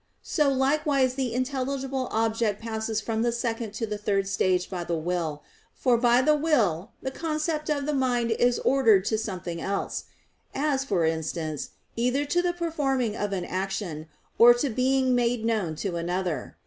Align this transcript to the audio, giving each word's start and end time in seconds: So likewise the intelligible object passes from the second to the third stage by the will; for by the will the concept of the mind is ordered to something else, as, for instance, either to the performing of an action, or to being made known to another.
So 0.23 0.49
likewise 0.51 1.13
the 1.13 1.31
intelligible 1.31 2.07
object 2.09 2.59
passes 2.59 2.99
from 2.99 3.21
the 3.21 3.31
second 3.31 3.75
to 3.75 3.85
the 3.85 3.99
third 3.99 4.27
stage 4.27 4.67
by 4.67 4.83
the 4.83 4.97
will; 4.97 5.43
for 5.75 5.95
by 5.95 6.23
the 6.23 6.35
will 6.35 6.89
the 7.03 7.11
concept 7.11 7.69
of 7.69 7.85
the 7.85 7.93
mind 7.93 8.31
is 8.31 8.57
ordered 8.65 9.05
to 9.05 9.17
something 9.19 9.61
else, 9.61 10.05
as, 10.55 10.83
for 10.83 11.05
instance, 11.05 11.69
either 11.95 12.25
to 12.25 12.41
the 12.41 12.51
performing 12.53 13.15
of 13.15 13.31
an 13.31 13.45
action, 13.45 14.07
or 14.39 14.55
to 14.55 14.71
being 14.71 15.13
made 15.13 15.45
known 15.45 15.75
to 15.75 15.97
another. 15.97 16.57